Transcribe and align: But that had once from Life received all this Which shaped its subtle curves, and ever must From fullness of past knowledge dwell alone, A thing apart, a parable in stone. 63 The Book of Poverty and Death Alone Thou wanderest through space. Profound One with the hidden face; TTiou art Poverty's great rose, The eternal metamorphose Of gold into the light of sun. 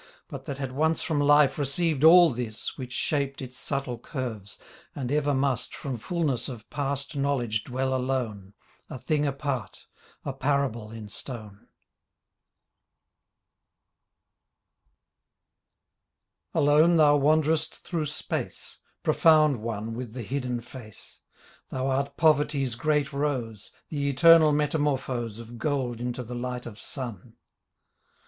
But 0.29 0.45
that 0.45 0.57
had 0.57 0.71
once 0.71 1.03
from 1.03 1.19
Life 1.19 1.59
received 1.59 2.03
all 2.03 2.31
this 2.31 2.75
Which 2.75 2.91
shaped 2.91 3.39
its 3.39 3.55
subtle 3.55 3.99
curves, 3.99 4.57
and 4.95 5.11
ever 5.11 5.31
must 5.31 5.75
From 5.75 5.95
fullness 5.99 6.49
of 6.49 6.67
past 6.71 7.15
knowledge 7.15 7.63
dwell 7.63 7.93
alone, 7.93 8.55
A 8.89 8.97
thing 8.97 9.27
apart, 9.27 9.85
a 10.25 10.33
parable 10.33 10.89
in 10.89 11.07
stone. 11.07 11.67
63 11.67 11.67
The 16.53 16.55
Book 16.55 16.55
of 16.55 16.55
Poverty 16.55 16.55
and 16.55 16.55
Death 16.55 16.61
Alone 16.63 16.97
Thou 16.97 17.17
wanderest 17.23 17.75
through 17.83 18.05
space. 18.07 18.79
Profound 19.03 19.57
One 19.61 19.93
with 19.93 20.13
the 20.13 20.23
hidden 20.23 20.61
face; 20.61 21.19
TTiou 21.71 21.87
art 21.87 22.17
Poverty's 22.17 22.73
great 22.73 23.13
rose, 23.13 23.69
The 23.89 24.09
eternal 24.09 24.51
metamorphose 24.51 25.37
Of 25.37 25.59
gold 25.59 26.01
into 26.01 26.23
the 26.23 26.33
light 26.33 26.65
of 26.65 26.79
sun. 26.79 27.35